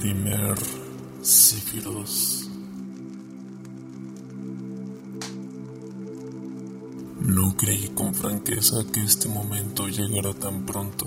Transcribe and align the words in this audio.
Primer 0.00 0.54
Cífiros. 1.22 2.50
No 7.22 7.56
creí 7.56 7.88
con 7.94 8.14
franqueza 8.14 8.76
que 8.92 9.00
este 9.02 9.30
momento 9.30 9.88
llegara 9.88 10.34
tan 10.34 10.66
pronto, 10.66 11.06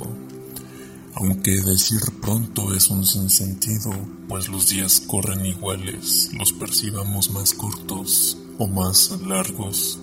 aunque 1.14 1.52
decir 1.62 2.00
pronto 2.20 2.74
es 2.74 2.90
un 2.90 3.06
sinsentido, 3.06 3.92
pues 4.28 4.50
los 4.50 4.70
días 4.70 5.02
corren 5.02 5.46
iguales, 5.46 6.32
los 6.34 6.52
percibamos 6.54 7.30
más 7.30 7.54
cortos 7.54 8.40
o 8.58 8.66
más 8.66 9.12
largos. 9.22 10.00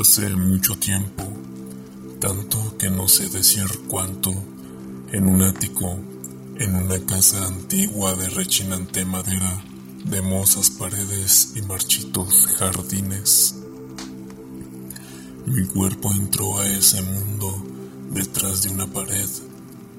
Hace 0.00 0.30
mucho 0.30 0.76
tiempo, 0.76 1.24
tanto 2.20 2.78
que 2.78 2.88
no 2.88 3.06
sé 3.06 3.28
decir 3.28 3.66
cuánto, 3.86 4.32
en 5.12 5.26
un 5.26 5.42
ático, 5.42 5.98
en 6.58 6.74
una 6.74 6.98
casa 7.06 7.46
antigua 7.46 8.14
de 8.14 8.28
rechinante 8.30 9.04
madera, 9.04 9.62
de 10.04 10.20
mozas 10.22 10.70
paredes 10.70 11.52
y 11.54 11.62
marchitos 11.62 12.46
jardines. 12.58 13.54
Mi 15.46 15.66
cuerpo 15.66 16.10
entró 16.14 16.58
a 16.58 16.66
ese 16.66 17.02
mundo 17.02 17.62
detrás 18.10 18.62
de 18.62 18.70
una 18.70 18.86
pared 18.86 19.28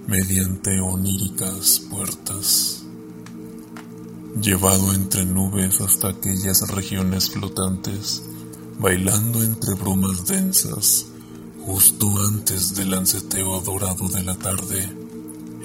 mediante 0.07 0.79
oníricas 0.79 1.79
puertas, 1.89 2.83
llevado 4.41 4.93
entre 4.93 5.25
nubes 5.25 5.79
hasta 5.79 6.09
aquellas 6.09 6.67
regiones 6.69 7.29
flotantes 7.29 8.23
bailando 8.79 9.43
entre 9.43 9.75
brumas 9.75 10.25
densas, 10.25 11.05
justo 11.65 12.07
antes 12.27 12.75
del 12.75 12.91
lanceteo 12.91 13.61
dorado 13.61 14.07
de 14.09 14.23
la 14.23 14.35
tarde, 14.35 15.02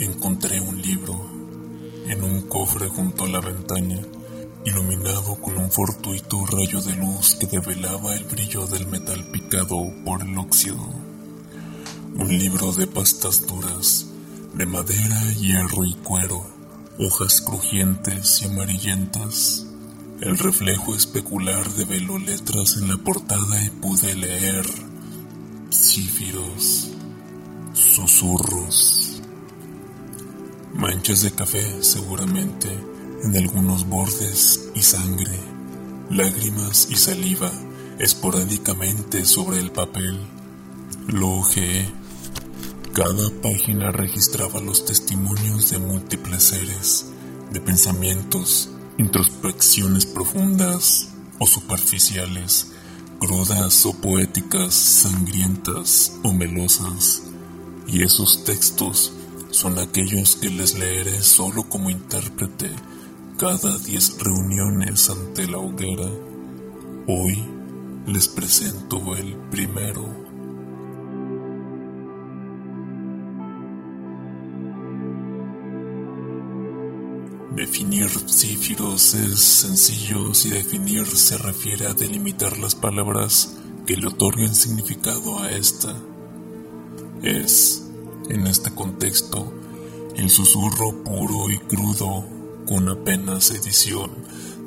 encontré 0.00 0.60
un 0.60 0.80
libro 0.80 1.30
en 2.06 2.24
un 2.24 2.42
cofre 2.42 2.88
junto 2.88 3.24
a 3.24 3.28
la 3.28 3.40
ventana, 3.40 4.00
iluminado 4.64 5.36
con 5.36 5.58
un 5.58 5.70
fortuito 5.70 6.44
rayo 6.46 6.80
de 6.80 6.96
luz 6.96 7.34
que 7.34 7.46
develaba 7.46 8.14
el 8.14 8.24
brillo 8.24 8.66
del 8.66 8.86
metal 8.86 9.24
picado 9.30 9.76
por 10.04 10.22
el 10.22 10.36
óxido. 10.38 10.88
Un 12.14 12.28
libro 12.28 12.72
de 12.72 12.86
pastas 12.86 13.46
duras, 13.46 14.06
de 14.54 14.66
madera, 14.66 15.32
hierro 15.34 15.84
y 15.84 15.94
cuero, 15.94 16.46
hojas 16.98 17.40
crujientes 17.40 18.42
y 18.42 18.46
amarillentas 18.46 19.68
el 20.20 20.36
reflejo 20.36 20.96
especular 20.96 21.70
develó 21.74 22.18
letras 22.18 22.76
en 22.76 22.88
la 22.88 22.96
portada 22.96 23.64
y 23.64 23.70
pude 23.70 24.16
leer 24.16 24.66
cífiros, 25.70 26.88
susurros, 27.72 29.17
manchas 30.78 31.22
de 31.22 31.32
café 31.32 31.82
seguramente 31.82 32.68
en 33.24 33.36
algunos 33.36 33.88
bordes 33.88 34.70
y 34.76 34.82
sangre, 34.82 35.36
lágrimas 36.08 36.86
y 36.88 36.94
saliva 36.94 37.50
esporádicamente 37.98 39.24
sobre 39.24 39.58
el 39.58 39.72
papel. 39.72 40.20
Lo 41.08 41.30
ojeé. 41.30 41.90
Cada 42.92 43.28
página 43.42 43.90
registraba 43.90 44.60
los 44.60 44.84
testimonios 44.84 45.70
de 45.70 45.78
múltiples 45.78 46.44
seres, 46.44 47.06
de 47.52 47.60
pensamientos, 47.60 48.70
introspecciones 48.98 50.06
profundas 50.06 51.08
o 51.40 51.46
superficiales, 51.48 52.68
crudas 53.18 53.84
o 53.84 53.94
poéticas, 53.94 54.74
sangrientas 54.74 56.12
o 56.22 56.32
melosas. 56.32 57.22
Y 57.88 58.02
esos 58.02 58.44
textos 58.44 59.12
son 59.50 59.78
aquellos 59.78 60.36
que 60.36 60.50
les 60.50 60.78
leeré 60.78 61.22
solo 61.22 61.64
como 61.64 61.90
intérprete 61.90 62.70
cada 63.38 63.78
diez 63.78 64.18
reuniones 64.18 65.10
ante 65.10 65.46
la 65.46 65.58
hoguera. 65.58 66.10
Hoy 67.06 67.44
les 68.06 68.28
presento 68.28 69.16
el 69.16 69.36
primero. 69.50 70.28
Definir 77.54 78.08
cífiros 78.28 79.14
es 79.14 79.40
sencillo 79.40 80.32
si 80.32 80.50
definir 80.50 81.06
se 81.06 81.38
refiere 81.38 81.86
a 81.86 81.94
delimitar 81.94 82.56
las 82.58 82.74
palabras 82.74 83.56
que 83.86 83.96
le 83.96 84.06
otorguen 84.06 84.54
significado 84.54 85.40
a 85.40 85.50
esta. 85.50 85.94
Es, 87.22 87.87
en 88.28 88.46
este 88.46 88.70
contexto, 88.70 89.52
el 90.16 90.30
susurro 90.30 91.02
puro 91.04 91.50
y 91.50 91.58
crudo, 91.58 92.24
con 92.66 92.88
apenas 92.88 93.50
edición, 93.50 94.10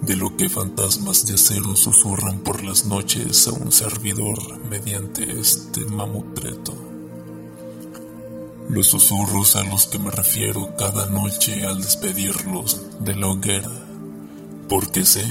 de 0.02 0.16
lo 0.16 0.36
que 0.36 0.50
fantasmas 0.50 1.28
de 1.28 1.36
acero 1.36 1.76
susurran 1.76 2.40
por 2.40 2.64
las 2.64 2.86
noches 2.86 3.48
a 3.48 3.52
un 3.52 3.72
servidor 3.72 4.60
mediante 4.70 5.40
este 5.40 5.82
mamutreto. 5.82 6.74
Los 8.70 8.88
susurros 8.88 9.56
a 9.56 9.64
los 9.64 9.86
que 9.86 10.00
me 10.00 10.10
refiero 10.10 10.76
cada 10.78 11.08
noche 11.08 11.66
al 11.66 11.82
despedirlos 11.82 12.82
de 13.00 13.16
la 13.16 13.28
hoguera, 13.28 13.72
porque 14.68 15.06
sé, 15.06 15.26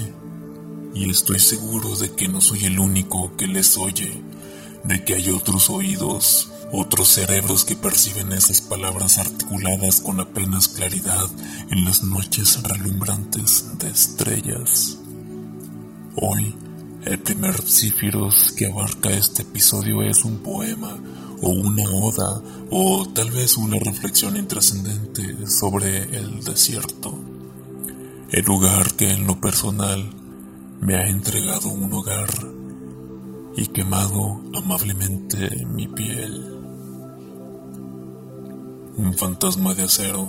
y 0.95 1.11
estoy 1.11 1.41
seguro 1.41 1.97
de 1.97 2.13
que 2.13 2.29
no 2.29 2.41
soy 2.41 2.67
el 2.67 2.79
único 2.79 3.37
que 3.37 3.47
les 3.47 3.77
oye, 3.77 4.23
de 4.85 5.05
que 5.05 5.15
hay 5.15 5.31
otros 5.31 5.71
oídos, 5.71 6.53
otros 6.73 7.09
cerebros 7.09 7.65
que 7.65 7.77
perciben 7.77 8.33
esas 8.33 8.61
palabras 8.61 9.19
articuladas 9.19 10.01
con 10.01 10.21
apenas 10.21 10.69
claridad 10.69 11.27
en 11.71 11.85
las 11.85 12.03
noches 12.03 12.63
relumbrantes 12.63 13.79
de 13.79 13.91
estrellas. 13.91 14.99
Hoy, 16.17 16.55
el 17.05 17.19
primer 17.19 17.61
cífiros 17.63 18.53
que 18.57 18.67
abarca 18.67 19.11
este 19.11 19.43
episodio 19.43 20.03
es 20.03 20.25
un 20.25 20.39
poema 20.39 20.97
o 21.43 21.49
una 21.51 21.85
oda 21.91 22.43
o 22.71 23.09
tal 23.09 23.31
vez 23.31 23.57
una 23.57 23.79
reflexión 23.79 24.37
intrascendente 24.37 25.47
sobre 25.47 26.03
el 26.17 26.45
desierto. 26.45 27.19
El 28.31 28.45
lugar 28.45 28.95
que 28.95 29.11
en 29.11 29.27
lo 29.27 29.41
personal 29.41 30.11
me 30.81 30.97
ha 30.97 31.09
entregado 31.09 31.69
un 31.69 31.93
hogar 31.93 32.31
y 33.57 33.67
quemado 33.67 34.41
amablemente 34.55 35.67
mi 35.67 35.89
piel. 35.89 36.60
Un 38.97 39.15
fantasma 39.17 39.75
de 39.75 39.85
acero 39.85 40.29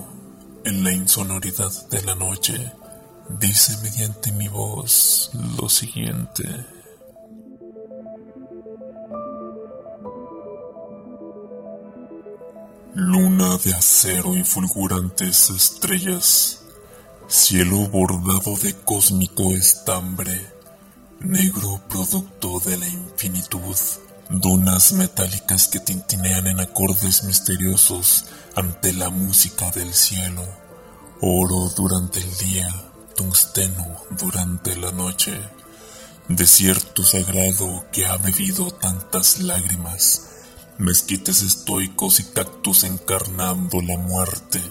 en 0.64 0.84
la 0.84 0.94
insonoridad 0.94 1.72
de 1.90 2.02
la 2.04 2.16
noche 2.16 2.72
dice 3.40 3.78
mediante 3.84 4.32
mi 4.32 4.48
voz 4.48 5.32
lo 5.60 5.68
siguiente. 5.68 6.44
Luna 12.94 13.58
de 13.58 13.74
acero 13.74 14.36
y 14.36 14.44
fulgurantes 14.44 15.50
estrellas, 15.50 16.64
cielo 17.28 17.88
bordado 17.88 18.56
de 18.62 18.74
cósmico 18.84 19.54
estambre, 19.54 20.40
negro 21.20 21.82
producto 21.90 22.60
de 22.60 22.78
la 22.78 22.88
infinitud, 22.88 23.76
donas 24.32 24.94
metálicas 24.94 25.68
que 25.68 25.82
tintinean 25.82 26.48
en 26.48 26.62
acordes 26.62 27.26
misteriosos 27.26 28.26
ante 28.56 28.94
la 28.94 29.10
música 29.10 29.72
del 29.72 29.94
cielo, 29.94 30.48
oro 31.20 31.70
durante 31.76 32.20
el 32.20 32.38
día, 32.38 32.70
tungsteno 33.14 33.98
durante 34.12 34.78
la 34.78 34.94
noche, 34.94 35.38
desierto 36.30 37.04
sagrado 37.04 37.86
que 37.92 38.06
ha 38.06 38.16
bebido 38.18 38.72
tantas 38.72 39.40
lágrimas, 39.40 40.30
mezquites 40.78 41.42
estoicos 41.42 42.22
y 42.22 42.24
cactus 42.24 42.86
encarnando 42.86 43.82
la 43.82 43.98
muerte, 43.98 44.62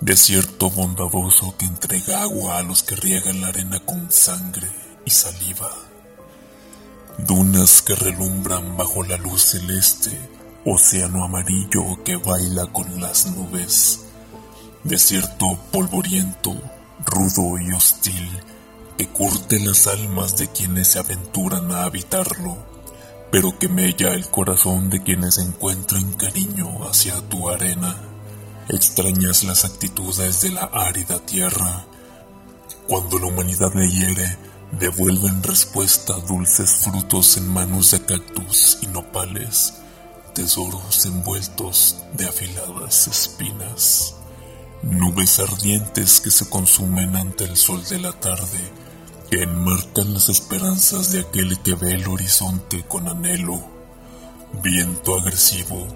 desierto 0.00 0.70
bondadoso 0.70 1.56
que 1.56 1.66
entrega 1.66 2.22
agua 2.22 2.58
a 2.58 2.62
los 2.62 2.84
que 2.84 2.94
riegan 2.94 3.40
la 3.40 3.48
arena 3.48 3.80
con 3.80 4.12
sangre 4.12 4.68
y 5.04 5.10
saliva, 5.10 5.89
dunas 7.18 7.82
que 7.82 7.94
relumbran 7.94 8.76
bajo 8.76 9.02
la 9.04 9.16
luz 9.16 9.52
celeste, 9.52 10.10
océano 10.64 11.24
amarillo 11.24 12.02
que 12.04 12.16
baila 12.16 12.66
con 12.66 13.00
las 13.00 13.26
nubes, 13.26 14.00
desierto 14.84 15.58
polvoriento, 15.70 16.54
rudo 17.04 17.58
y 17.58 17.72
hostil, 17.72 18.28
que 18.96 19.08
curte 19.08 19.58
las 19.60 19.86
almas 19.86 20.36
de 20.36 20.48
quienes 20.48 20.88
se 20.88 20.98
aventuran 20.98 21.70
a 21.72 21.84
habitarlo 21.84 22.70
pero 23.30 23.56
que 23.58 23.68
mella 23.68 24.12
el 24.12 24.28
corazón 24.28 24.90
de 24.90 25.02
quienes 25.02 25.38
encuentran 25.38 26.12
cariño 26.14 26.84
hacia 26.88 27.20
tu 27.28 27.48
arena. 27.48 27.96
Extrañas 28.68 29.44
las 29.44 29.64
actitudes 29.64 30.40
de 30.42 30.50
la 30.50 30.64
árida 30.72 31.24
tierra. 31.24 31.84
Cuando 32.88 33.18
la 33.18 33.26
humanidad 33.26 33.72
le 33.74 33.88
hiere, 33.88 34.36
devuelven 34.72 35.42
respuesta 35.42 36.14
dulces 36.28 36.70
frutos 36.84 37.36
en 37.36 37.48
manos 37.48 37.90
de 37.90 38.04
cactus 38.04 38.78
y 38.82 38.86
nopales, 38.86 39.74
tesoros 40.34 41.06
envueltos 41.06 41.96
de 42.14 42.26
afiladas 42.28 43.08
espinas. 43.08 44.14
nubes 44.82 45.38
ardientes 45.38 46.20
que 46.20 46.30
se 46.30 46.48
consumen 46.48 47.14
ante 47.14 47.44
el 47.44 47.56
sol 47.56 47.84
de 47.90 47.98
la 47.98 48.12
tarde, 48.12 48.58
que 49.30 49.42
enmarcan 49.42 50.14
las 50.14 50.30
esperanzas 50.30 51.12
de 51.12 51.20
aquel 51.20 51.60
que 51.60 51.74
ve 51.74 51.94
el 51.94 52.08
horizonte 52.08 52.82
con 52.88 53.06
anhelo, 53.06 53.62
viento 54.62 55.18
agresivo, 55.18 55.86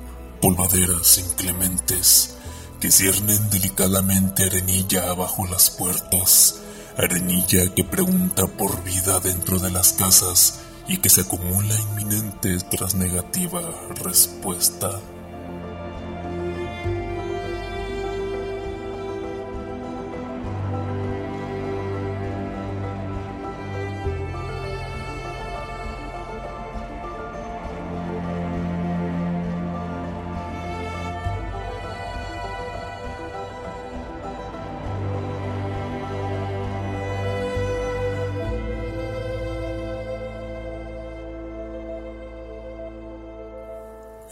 polvaderas 0.43 1.17
inclementes, 1.17 2.37
que 2.79 2.91
ciernen 2.91 3.49
delicadamente 3.49 4.45
arenilla 4.45 5.09
abajo 5.09 5.47
las 5.47 5.71
puertas, 5.71 6.61
arenilla 6.97 7.73
que 7.75 7.85
pregunta 7.85 8.47
por 8.47 8.83
vida 8.85 9.21
dentro 9.21 9.59
de 9.59 9.71
las 9.71 9.93
casas 9.93 10.61
y 10.89 10.99
que 10.99 11.11
se 11.11 11.23
acumula 11.23 11.75
inminente 11.91 12.59
tras 12.71 12.95
negativa 12.95 13.61
respuesta. 14.03 15.01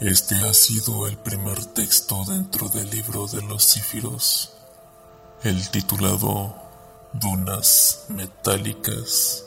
Este 0.03 0.35
ha 0.35 0.53
sido 0.53 1.07
el 1.07 1.15
primer 1.15 1.63
texto 1.67 2.25
dentro 2.27 2.67
del 2.67 2.89
libro 2.89 3.25
de 3.25 3.41
los 3.41 3.65
cífiros, 3.65 4.51
el 5.43 5.69
titulado 5.69 6.53
Dunas 7.13 8.03
Metálicas. 8.09 9.45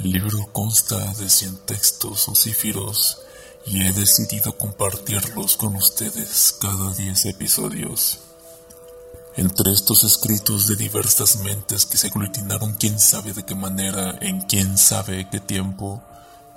El 0.00 0.10
libro 0.10 0.52
consta 0.52 0.96
de 1.12 1.30
100 1.30 1.58
textos 1.58 2.28
o 2.28 2.34
cífiros 2.34 3.18
y 3.66 3.86
he 3.86 3.92
decidido 3.92 4.58
compartirlos 4.58 5.56
con 5.56 5.76
ustedes 5.76 6.56
cada 6.60 6.92
10 6.92 7.26
episodios. 7.26 8.18
Entre 9.36 9.72
estos 9.72 10.02
escritos 10.02 10.66
de 10.66 10.74
diversas 10.74 11.36
mentes 11.36 11.86
que 11.86 11.98
se 11.98 12.08
aglutinaron 12.08 12.72
quién 12.72 12.98
sabe 12.98 13.32
de 13.32 13.44
qué 13.44 13.54
manera, 13.54 14.18
en 14.20 14.40
quién 14.40 14.76
sabe 14.76 15.28
qué 15.30 15.38
tiempo, 15.38 16.02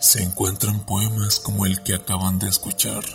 se 0.04 0.22
encuentran 0.22 0.86
poemas 0.86 1.40
como 1.40 1.66
el 1.66 1.82
que 1.82 1.94
acaban 1.94 2.38
de 2.38 2.50
escuchar, 2.50 3.06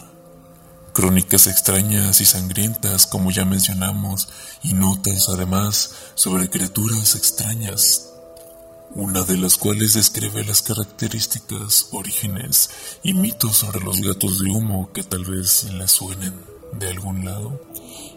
crónicas 0.95 1.47
extrañas 1.47 2.23
y 2.23 2.25
sangrientas 2.25 3.07
como 3.07 3.31
ya 3.31 3.45
mencionamos, 3.45 4.31
y 4.63 4.73
notas 4.73 5.29
además 5.29 5.91
sobre 6.15 6.49
criaturas 6.49 7.15
extrañas, 7.15 8.09
una 8.95 9.23
de 9.25 9.37
las 9.37 9.59
cuales 9.59 9.93
describe 9.93 10.43
las 10.45 10.63
características, 10.63 11.89
orígenes 11.93 12.71
y 13.03 13.13
mitos 13.13 13.59
sobre 13.59 13.81
los 13.81 14.01
gatos 14.01 14.43
de 14.43 14.51
humo 14.51 14.91
que 14.95 15.03
tal 15.03 15.27
vez 15.27 15.65
les 15.65 15.91
suenen 15.91 16.43
de 16.73 16.89
algún 16.89 17.27
lado, 17.27 17.61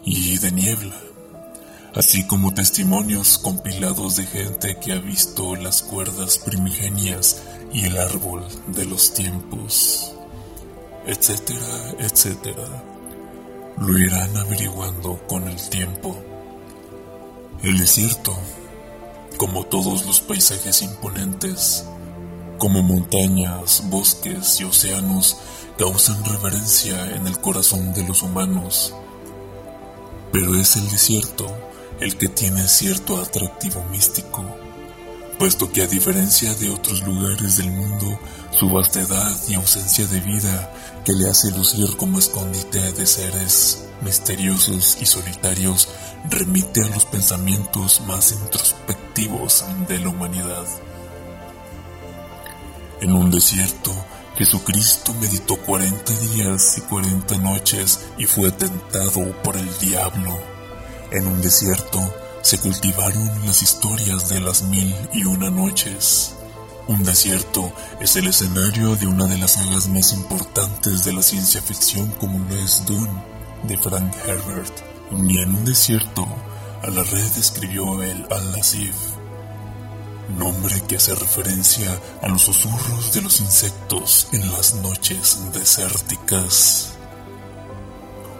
y 0.02 0.38
de 0.38 0.50
niebla 0.50 0.96
así 1.94 2.26
como 2.26 2.54
testimonios 2.54 3.36
compilados 3.36 4.16
de 4.16 4.24
gente 4.24 4.78
que 4.78 4.92
ha 4.92 4.98
visto 4.98 5.56
las 5.56 5.82
cuerdas 5.82 6.38
primigenias 6.38 7.42
y 7.72 7.86
el 7.86 7.98
árbol 7.98 8.44
de 8.68 8.84
los 8.84 9.14
tiempos, 9.14 10.12
etcétera, 11.06 11.94
etcétera. 11.98 12.84
Lo 13.78 13.98
irán 13.98 14.36
averiguando 14.36 15.18
con 15.26 15.48
el 15.48 15.56
tiempo. 15.70 16.16
El 17.62 17.78
desierto, 17.78 18.36
como 19.38 19.64
todos 19.66 20.04
los 20.06 20.20
paisajes 20.20 20.82
imponentes, 20.82 21.84
como 22.58 22.82
montañas, 22.82 23.82
bosques 23.88 24.60
y 24.60 24.64
océanos, 24.64 25.38
causan 25.78 26.24
reverencia 26.24 27.16
en 27.16 27.26
el 27.26 27.38
corazón 27.40 27.94
de 27.94 28.06
los 28.06 28.22
humanos. 28.22 28.94
Pero 30.32 30.54
es 30.56 30.76
el 30.76 30.88
desierto 30.90 31.46
el 32.00 32.16
que 32.16 32.28
tiene 32.28 32.66
cierto 32.68 33.16
atractivo 33.18 33.84
místico, 33.90 34.44
puesto 35.42 35.72
que 35.72 35.82
a 35.82 35.88
diferencia 35.88 36.54
de 36.54 36.70
otros 36.70 37.02
lugares 37.02 37.56
del 37.56 37.72
mundo, 37.72 38.16
su 38.52 38.70
vastedad 38.70 39.36
y 39.48 39.54
ausencia 39.54 40.06
de 40.06 40.20
vida 40.20 40.72
que 41.04 41.12
le 41.14 41.28
hace 41.28 41.50
lucir 41.50 41.96
como 41.96 42.20
escondite 42.20 42.92
de 42.92 43.04
seres 43.04 43.84
misteriosos 44.02 44.98
y 45.00 45.04
solitarios 45.04 45.88
remite 46.30 46.84
a 46.84 46.90
los 46.90 47.06
pensamientos 47.06 48.02
más 48.06 48.30
introspectivos 48.30 49.64
de 49.88 49.98
la 49.98 50.10
humanidad. 50.10 50.64
En 53.00 53.12
un 53.12 53.32
desierto, 53.32 53.92
Jesucristo 54.36 55.12
meditó 55.14 55.56
cuarenta 55.56 56.12
días 56.20 56.78
y 56.78 56.82
cuarenta 56.82 57.36
noches 57.36 57.98
y 58.16 58.26
fue 58.26 58.52
tentado 58.52 59.32
por 59.42 59.56
el 59.56 59.76
diablo 59.80 60.38
en 61.10 61.26
un 61.26 61.42
desierto 61.42 62.21
se 62.42 62.58
cultivaron 62.58 63.46
las 63.46 63.62
historias 63.62 64.28
de 64.28 64.40
las 64.40 64.62
mil 64.62 64.94
y 65.12 65.24
una 65.24 65.48
noches. 65.50 66.34
Un 66.88 67.04
desierto 67.04 67.72
es 68.00 68.16
el 68.16 68.26
escenario 68.26 68.96
de 68.96 69.06
una 69.06 69.26
de 69.26 69.38
las 69.38 69.52
sagas 69.52 69.88
más 69.88 70.12
importantes 70.12 71.04
de 71.04 71.12
la 71.12 71.22
ciencia 71.22 71.62
ficción 71.62 72.10
como 72.18 72.40
lo 72.40 72.56
es 72.56 72.84
Dune, 72.84 73.22
de 73.62 73.78
Frank 73.78 74.12
Herbert. 74.26 74.72
Y 75.12 75.38
en 75.38 75.54
un 75.54 75.64
desierto, 75.64 76.26
a 76.82 76.88
la 76.88 77.04
red 77.04 77.38
escribió 77.38 78.02
el 78.02 78.26
Al-Nasif, 78.30 78.96
nombre 80.36 80.82
que 80.88 80.96
hace 80.96 81.14
referencia 81.14 81.96
a 82.22 82.28
los 82.28 82.42
susurros 82.42 83.12
de 83.12 83.22
los 83.22 83.40
insectos 83.40 84.28
en 84.32 84.50
las 84.50 84.74
noches 84.74 85.38
desérticas 85.52 86.94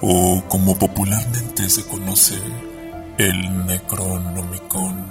o 0.00 0.42
como 0.48 0.76
popularmente 0.76 1.70
se 1.70 1.84
conoce, 1.84 2.36
el 3.28 3.66
Necronomicon. 3.66 5.06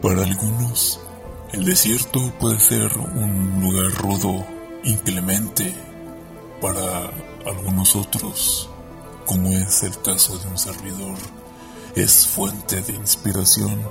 Para 0.00 0.22
algunos, 0.22 1.00
el 1.52 1.64
desierto 1.64 2.32
puede 2.38 2.58
ser 2.58 2.96
un 2.96 3.60
lugar 3.60 3.92
rudo, 3.92 4.46
inclemente. 4.84 5.74
Para 6.60 7.10
algunos 7.44 7.94
otros, 7.96 8.70
como 9.26 9.50
es 9.50 9.82
el 9.82 10.00
caso 10.00 10.38
de 10.38 10.48
un 10.48 10.58
servidor, 10.58 11.18
es 11.94 12.26
fuente 12.26 12.80
de 12.80 12.94
inspiración, 12.94 13.82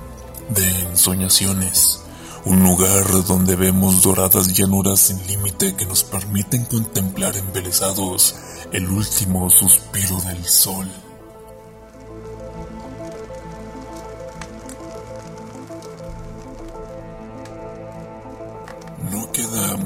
de 0.50 0.68
ensoñaciones 0.82 2.02
un 2.46 2.62
lugar 2.64 3.26
donde 3.26 3.56
vemos 3.56 4.04
doradas 4.04 4.54
llanuras 4.54 5.00
sin 5.00 5.26
límite 5.26 5.76
que 5.76 5.88
nos 5.88 6.04
permiten 6.04 6.66
contemplar 6.66 7.36
embelesados 7.36 8.36
el 8.72 8.88
último 8.88 9.50
suspiro 9.50 10.22
del 10.22 10.46
sol. 10.46 10.88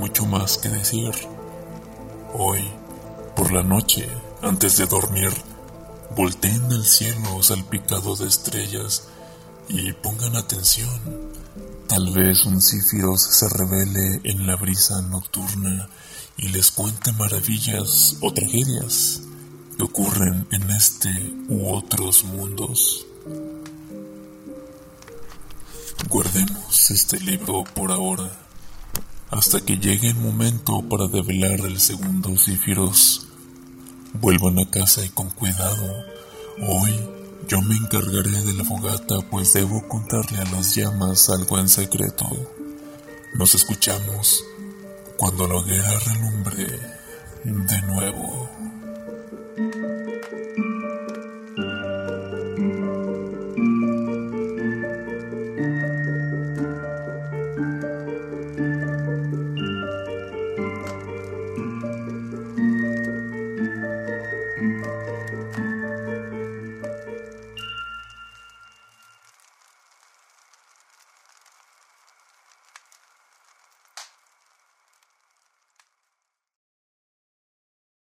Mucho 0.09 0.25
más 0.25 0.57
que 0.57 0.69
decir. 0.69 1.11
Hoy, 2.33 2.67
por 3.35 3.51
la 3.51 3.61
noche, 3.61 4.07
antes 4.41 4.77
de 4.77 4.87
dormir, 4.87 5.29
volteen 6.15 6.63
al 6.63 6.83
cielo 6.83 7.43
salpicado 7.43 8.15
de 8.15 8.27
estrellas 8.27 9.03
y 9.67 9.93
pongan 9.93 10.35
atención 10.35 10.89
Tal 11.87 12.11
vez 12.11 12.43
un 12.45 12.59
cífiros 12.59 13.21
se 13.21 13.47
revele 13.49 14.21
en 14.23 14.47
la 14.47 14.55
brisa 14.55 14.99
nocturna 15.03 15.89
y 16.37 16.47
les 16.47 16.71
cuente 16.71 17.11
maravillas 17.11 18.17
o 18.21 18.33
tragedias 18.33 19.21
que 19.77 19.83
ocurren 19.83 20.47
en 20.51 20.71
este 20.71 21.09
u 21.49 21.69
otros 21.71 22.23
mundos. 22.23 23.05
Guardemos 26.09 26.89
este 26.89 27.19
libro 27.19 27.63
por 27.75 27.91
ahora, 27.91 28.48
hasta 29.31 29.61
que 29.61 29.77
llegue 29.77 30.09
el 30.09 30.15
momento 30.15 30.81
para 30.89 31.07
develar 31.07 31.59
el 31.61 31.79
segundo 31.79 32.35
cífiros. 32.37 33.27
Vuelvan 34.13 34.59
a 34.59 34.69
casa 34.69 35.05
y 35.05 35.09
con 35.09 35.29
cuidado. 35.29 36.03
Hoy 36.67 36.91
yo 37.47 37.61
me 37.61 37.75
encargaré 37.75 38.31
de 38.31 38.53
la 38.53 38.65
fogata, 38.65 39.21
pues 39.29 39.53
debo 39.53 39.87
contarle 39.87 40.39
a 40.39 40.45
las 40.51 40.75
llamas 40.75 41.29
algo 41.29 41.59
en 41.59 41.69
secreto. 41.69 42.25
Nos 43.35 43.53
escuchamos 43.53 44.43
cuando 45.17 45.47
la 45.47 45.55
hoguera 45.55 45.99
relumbre 45.99 46.79
de 47.43 47.81
nuevo. 47.83 48.49